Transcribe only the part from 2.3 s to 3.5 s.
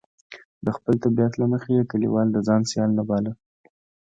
د ځان سیال نه باله.